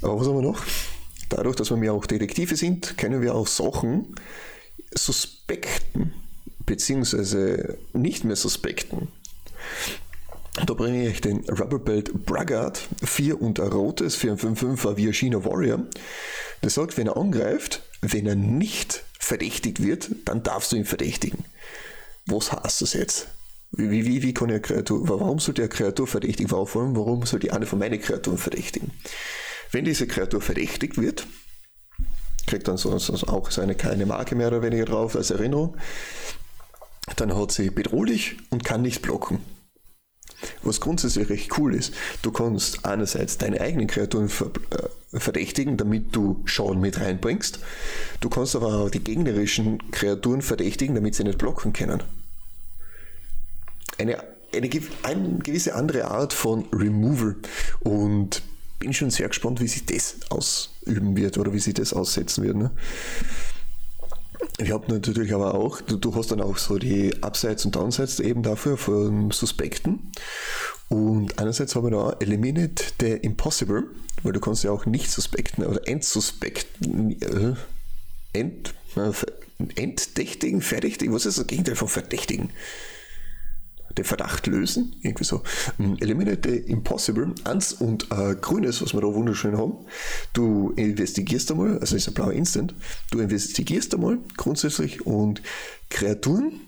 Aber 0.02 0.20
was 0.20 0.26
haben 0.26 0.36
wir 0.36 0.42
noch? 0.42 0.62
Dadurch, 1.28 1.56
dass 1.56 1.70
wir 1.70 1.76
mehr 1.76 1.92
auch 1.92 2.06
Detektive 2.06 2.56
sind, 2.56 2.96
können 2.98 3.20
wir 3.20 3.34
auch 3.34 3.46
Sachen 3.46 4.14
Suspekten, 4.94 6.14
beziehungsweise 6.64 7.78
nicht 7.92 8.24
mehr 8.24 8.36
Suspekten. 8.36 9.08
Da 10.66 10.74
bringe 10.74 11.08
ich 11.08 11.20
den 11.20 11.44
Rubberbelt 11.48 12.26
Braggart 12.26 12.88
4 13.04 13.40
und 13.40 13.60
ein 13.60 13.68
rotes 13.68 14.16
für 14.16 14.30
ein 14.30 14.38
5-5er 14.38 14.96
Viashina 14.96 15.44
Warrior. 15.44 15.86
Der 16.62 16.70
sagt, 16.70 16.96
wenn 16.96 17.06
er 17.06 17.16
angreift, 17.16 17.82
wenn 18.00 18.26
er 18.26 18.34
nicht 18.34 19.04
verdächtigt 19.18 19.82
wird, 19.82 20.10
dann 20.24 20.42
darfst 20.42 20.72
du 20.72 20.76
ihn 20.76 20.84
verdächtigen. 20.84 21.44
Was 22.26 22.52
heißt 22.52 22.82
das 22.82 22.92
jetzt? 22.94 23.28
Wie, 23.70 23.90
wie, 23.90 24.22
wie 24.22 24.34
kann 24.34 24.60
Kreatur, 24.62 25.08
warum 25.08 25.38
soll 25.38 25.54
der 25.54 25.68
Kreatur 25.68 26.06
verdächtigen? 26.06 26.50
Warum, 26.50 26.96
warum 26.96 27.26
soll 27.26 27.40
die 27.40 27.50
eine 27.50 27.66
von 27.66 27.78
meinen 27.78 28.00
Kreaturen 28.00 28.38
verdächtigen? 28.38 28.90
Wenn 29.70 29.84
diese 29.84 30.06
Kreatur 30.06 30.40
verdächtigt 30.40 30.96
wird, 30.96 31.26
kriegt 32.46 32.66
dann 32.66 32.78
so, 32.78 32.90
auch 32.94 33.50
seine 33.50 33.74
kleine 33.74 34.06
Marke 34.06 34.34
mehr 34.34 34.48
oder 34.48 34.62
weniger 34.62 34.86
drauf 34.86 35.14
als 35.14 35.30
Erinnerung. 35.30 35.76
Dann 37.16 37.36
hat 37.36 37.52
sie 37.52 37.70
bedrohlich 37.70 38.38
und 38.50 38.64
kann 38.64 38.82
nicht 38.82 39.02
blocken. 39.02 39.40
Was 40.62 40.80
grundsätzlich 40.80 41.28
recht 41.28 41.58
cool 41.58 41.74
ist, 41.74 41.94
du 42.22 42.30
kannst 42.30 42.84
einerseits 42.84 43.38
deine 43.38 43.60
eigenen 43.60 43.86
Kreaturen 43.86 44.28
ver 44.28 44.50
äh, 44.70 45.18
verdächtigen, 45.18 45.76
damit 45.76 46.14
du 46.14 46.42
Schaden 46.44 46.80
mit 46.80 47.00
reinbringst. 47.00 47.60
Du 48.20 48.28
kannst 48.28 48.54
aber 48.54 48.74
auch 48.74 48.90
die 48.90 49.02
gegnerischen 49.02 49.90
Kreaturen 49.90 50.42
verdächtigen, 50.42 50.94
damit 50.94 51.14
sie 51.14 51.24
nicht 51.24 51.38
blocken 51.38 51.72
können. 51.72 52.02
Eine, 53.96 54.22
eine, 54.54 54.70
eine 55.02 55.38
gewisse 55.38 55.74
andere 55.74 56.10
Art 56.10 56.34
von 56.34 56.66
Removal. 56.72 57.36
Und 57.80 58.42
bin 58.78 58.92
schon 58.92 59.10
sehr 59.10 59.28
gespannt, 59.28 59.60
wie 59.60 59.68
sich 59.68 59.86
das 59.86 60.16
ausüben 60.28 61.16
wird 61.16 61.38
oder 61.38 61.52
wie 61.52 61.58
sich 61.58 61.74
das 61.74 61.92
aussetzen 61.92 62.44
wird. 62.44 62.56
Ne? 62.56 62.70
Wir 64.58 64.74
haben 64.74 64.84
natürlich 64.88 65.32
aber 65.32 65.54
auch, 65.54 65.80
du, 65.80 65.96
du, 65.96 66.14
hast 66.14 66.32
dann 66.32 66.40
auch 66.40 66.58
so 66.58 66.78
die 66.78 67.14
Upsides 67.22 67.64
und 67.64 67.76
Downsides 67.76 68.18
eben 68.18 68.42
dafür 68.42 68.76
von 68.76 69.30
Suspekten. 69.30 70.10
Und 70.88 71.38
einerseits 71.38 71.76
haben 71.76 71.84
wir 71.84 71.90
da 71.90 72.16
Eliminate 72.18 72.82
the 73.00 73.12
Impossible, 73.12 73.84
weil 74.22 74.32
du 74.32 74.40
kannst 74.40 74.64
ja 74.64 74.72
auch 74.72 74.84
nicht 74.84 75.10
suspekten 75.10 75.64
oder 75.64 75.86
entsuspekten, 75.86 77.20
äh, 77.22 77.54
ent, 78.32 78.74
äh, 78.96 79.12
entdächtigen, 79.76 80.60
verdächtigen, 80.60 81.14
was 81.14 81.26
ist 81.26 81.38
das 81.38 81.46
Gegenteil 81.46 81.76
von 81.76 81.88
verdächtigen? 81.88 82.50
Den 83.98 84.04
Verdacht 84.04 84.46
lösen, 84.46 84.96
irgendwie 85.02 85.24
so. 85.24 85.42
Mm, 85.76 85.94
Eliminate 86.00 86.48
the 86.48 86.56
Impossible, 86.56 87.34
eins 87.44 87.72
und 87.72 88.10
äh, 88.10 88.34
grünes, 88.40 88.80
was 88.80 88.94
wir 88.94 89.00
da 89.00 89.08
wunderschön 89.08 89.56
haben. 89.56 89.74
Du 90.32 90.70
investigierst 90.76 91.50
einmal, 91.50 91.78
also 91.78 91.96
ist 91.96 92.08
ein 92.08 92.14
blauer 92.14 92.32
Instant, 92.32 92.74
du 93.10 93.20
investigierst 93.20 93.94
einmal 93.94 94.18
grundsätzlich 94.36 95.04
und 95.06 95.42
Kreaturen, 95.90 96.60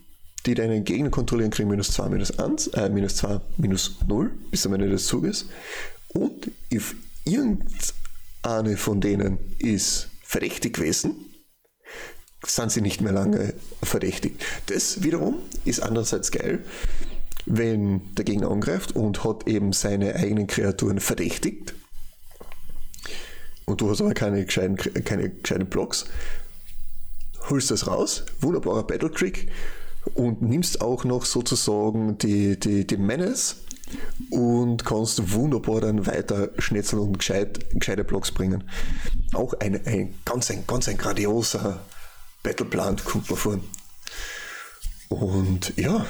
die 0.47 0.55
deinen 0.55 0.85
Gegner 0.85 1.11
kontrollieren, 1.11 1.51
kriegen 1.51 1.69
minus 1.69 1.93
2, 1.93 2.09
minus 2.09 2.39
1, 2.39 2.69
äh, 2.69 2.89
minus 2.89 3.17
2, 3.17 3.41
minus 3.57 3.97
0 4.07 4.31
bis 4.51 4.67
am 4.67 4.75
Ende 4.75 4.89
des 4.89 5.07
Zuges. 5.07 5.47
Und 6.09 6.51
if 6.73 6.95
irgendeine 7.25 8.77
von 8.77 9.01
denen 9.01 9.39
ist 9.59 10.09
verdächtig 10.23 10.75
gewesen, 10.75 11.31
sind 12.47 12.73
sie 12.73 12.81
nicht 12.81 13.01
mehr 13.01 13.13
lange 13.13 13.55
verdächtig. 13.83 14.41
Das 14.67 15.03
wiederum 15.03 15.39
ist 15.65 15.81
andererseits 15.81 16.31
geil, 16.31 16.65
wenn 17.47 18.15
der 18.15 18.25
Gegner 18.25 18.51
angreift 18.51 18.95
und 18.95 19.25
hat 19.25 19.47
eben 19.49 19.73
seine 19.73 20.15
eigenen 20.15 20.47
Kreaturen 20.47 21.01
verdächtigt 21.01 21.75
und 23.71 23.81
du 23.81 23.89
hast 23.89 24.01
aber 24.01 24.15
keine 24.15 24.45
gescheiten, 24.45 24.77
keine 24.77 25.31
gescheiten 25.31 25.69
Blocks, 25.69 26.07
holst 27.49 27.71
das 27.71 27.87
raus, 27.87 28.25
wunderbarer 28.41 28.83
Battle 28.83 29.11
Trick 29.11 29.49
und 30.15 30.43
nimmst 30.43 30.81
auch 30.81 31.05
noch 31.05 31.25
sozusagen 31.25 32.19
die, 32.19 32.59
die, 32.59 32.87
die 32.87 32.97
Menace 32.97 33.57
und 34.31 34.85
kannst 34.85 35.33
wunderbar 35.33 35.81
dann 35.81 36.07
weiter 36.07 36.51
schnetzeln 36.59 37.03
und 37.03 37.19
gescheit, 37.19 37.71
gescheite 37.71 38.05
Blocks 38.05 38.33
bringen. 38.33 38.65
Auch 39.35 39.55
ein, 39.55 39.87
ein 39.87 40.15
ganz, 40.25 40.51
ein 40.51 40.65
ganz 40.67 40.89
ein 40.89 40.97
grandioser 40.97 41.81
Battleplan 42.43 42.97
kommt 42.97 43.31
man 43.31 43.39
vor. 43.39 43.61
Und 45.09 45.77
ja, 45.77 46.07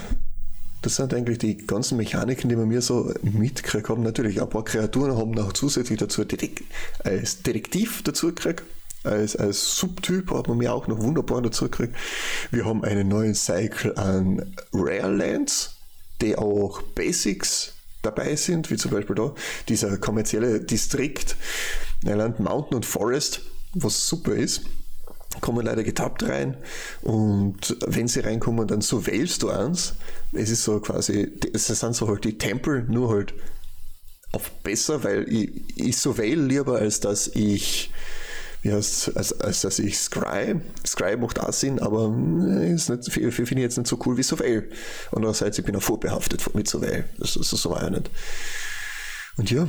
das 0.82 0.96
sind 0.96 1.12
eigentlich 1.12 1.38
die 1.38 1.56
ganzen 1.58 1.96
Mechaniken, 1.96 2.48
die 2.48 2.56
wir 2.56 2.66
mir 2.66 2.80
so 2.80 3.12
mitgekriegt 3.22 3.88
haben. 3.88 4.02
Natürlich, 4.02 4.40
ein 4.40 4.48
paar 4.48 4.64
Kreaturen 4.64 5.16
haben 5.16 5.32
noch 5.32 5.52
zusätzlich 5.52 5.98
dazu 5.98 6.24
als 7.04 7.42
Detektiv 7.42 8.02
dazu 8.02 8.28
gekriegt. 8.28 8.62
Als, 9.02 9.34
als 9.36 9.76
Subtyp 9.76 10.30
hat 10.30 10.48
man 10.48 10.58
mir 10.58 10.74
auch 10.74 10.86
noch 10.86 10.98
wunderbar 10.98 11.40
dazu 11.42 11.64
gekriegt. 11.64 11.94
Wir 12.50 12.64
haben 12.64 12.84
einen 12.84 13.08
neuen 13.08 13.34
Cycle 13.34 13.96
an 13.96 14.54
Rare 14.72 15.14
Lands, 15.14 15.76
die 16.20 16.36
auch 16.36 16.82
Basics 16.82 17.74
dabei 18.02 18.36
sind, 18.36 18.70
wie 18.70 18.76
zum 18.76 18.90
Beispiel 18.90 19.16
da 19.16 19.34
dieser 19.68 19.96
kommerzielle 19.98 20.60
Distrikt 20.60 21.36
Land 22.02 22.40
Mountain 22.40 22.76
und 22.76 22.86
Forest, 22.86 23.42
was 23.74 24.06
super 24.06 24.34
ist 24.34 24.62
kommen 25.40 25.64
leider 25.64 25.84
getappt 25.84 26.28
rein 26.28 26.56
und 27.02 27.76
wenn 27.86 28.08
sie 28.08 28.20
reinkommen, 28.20 28.66
dann 28.66 28.80
so 28.80 29.06
wählst 29.06 29.42
du 29.42 29.50
eins. 29.50 29.94
Es 30.32 30.50
ist 30.50 30.64
so 30.64 30.80
quasi, 30.80 31.32
es 31.52 31.66
sind 31.66 31.94
so 31.94 32.08
halt 32.08 32.24
die 32.24 32.36
Tempel, 32.36 32.84
nur 32.88 33.10
halt 33.10 33.34
auf 34.32 34.50
besser, 34.62 35.04
weil 35.04 35.32
ich, 35.32 35.50
ich 35.76 35.98
so 35.98 36.18
wähle 36.18 36.42
lieber, 36.42 36.78
als 36.78 37.00
dass 37.00 37.28
ich 37.28 37.90
wie 38.62 38.72
heißt 38.72 39.16
als, 39.16 39.40
als 39.40 39.62
dass 39.62 39.78
ich 39.78 39.98
Scry, 39.98 40.60
Scry 40.86 41.16
macht 41.16 41.40
auch 41.40 41.52
Sinn, 41.52 41.78
aber 41.78 42.06
hm, 42.06 42.74
ist 42.74 42.86
finde 43.10 43.40
ich 43.40 43.58
jetzt 43.58 43.78
nicht 43.78 43.86
so 43.86 43.98
cool 44.04 44.18
wie 44.18 44.22
Surveil. 44.22 44.70
Andererseits, 45.12 45.58
ich 45.58 45.64
bin 45.64 45.76
auch 45.76 45.82
vorbehaftet 45.82 46.54
mit 46.54 46.68
Surveil. 46.68 47.08
Das, 47.18 47.34
das, 47.34 47.50
das 47.50 47.64
war 47.66 47.82
ja 47.82 47.90
nicht. 47.90 48.10
Und 49.36 49.50
ja, 49.50 49.66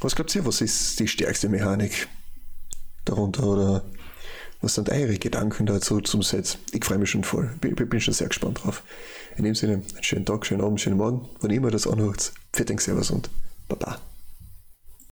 was 0.00 0.14
glaubt 0.14 0.34
ihr, 0.34 0.46
was 0.46 0.60
ist 0.60 1.00
die 1.00 1.08
stärkste 1.08 1.48
Mechanik 1.48 2.08
darunter 3.04 3.44
oder 3.44 3.84
was 4.60 4.74
sind 4.74 4.90
eure 4.90 5.18
Gedanken 5.18 5.66
dazu 5.66 6.00
zum 6.00 6.22
Set? 6.22 6.58
Ich 6.72 6.84
freue 6.84 6.98
mich 6.98 7.10
schon 7.10 7.24
voll. 7.24 7.50
Bin, 7.60 7.74
bin 7.74 8.00
schon 8.00 8.14
sehr 8.14 8.28
gespannt 8.28 8.62
drauf. 8.62 8.82
In 9.36 9.44
dem 9.44 9.54
Sinne, 9.54 9.74
einen 9.74 10.02
schönen 10.02 10.26
Tag, 10.26 10.44
schönen 10.44 10.62
Abend, 10.62 10.80
schönen 10.80 10.96
Morgen. 10.96 11.28
Wann 11.40 11.50
immer 11.50 11.70
das 11.70 11.86
anhört, 11.86 12.32
Fetting 12.52 12.78
Servus 12.78 13.10
und 13.10 13.30
Baba. 13.68 13.98